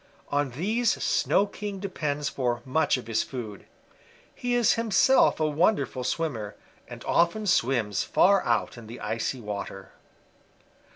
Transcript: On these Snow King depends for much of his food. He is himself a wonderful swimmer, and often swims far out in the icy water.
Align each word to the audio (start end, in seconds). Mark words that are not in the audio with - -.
On 0.29 0.49
these 0.49 0.93
Snow 0.93 1.45
King 1.45 1.79
depends 1.79 2.27
for 2.27 2.63
much 2.65 2.97
of 2.97 3.05
his 3.05 3.21
food. 3.21 3.67
He 4.33 4.55
is 4.55 4.73
himself 4.73 5.39
a 5.39 5.45
wonderful 5.47 6.03
swimmer, 6.03 6.55
and 6.87 7.03
often 7.05 7.45
swims 7.45 8.03
far 8.03 8.41
out 8.43 8.79
in 8.79 8.87
the 8.87 8.99
icy 8.99 9.39
water. 9.41 9.91